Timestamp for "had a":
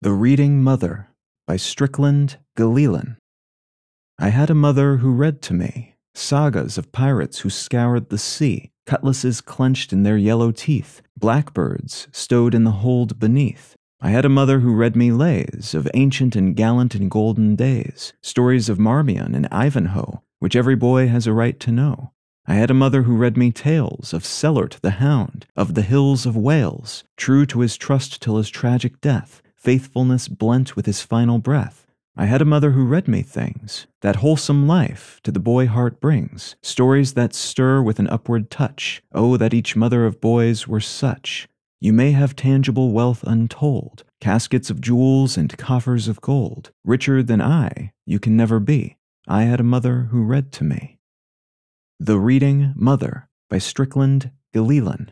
4.28-4.54, 14.10-14.28, 22.54-22.74, 32.26-32.46, 49.42-49.64